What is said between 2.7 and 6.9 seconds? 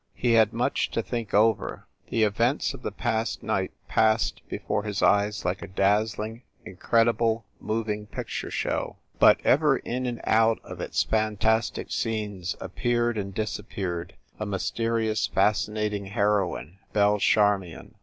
of the past night passed before his eyes like a dazzling, in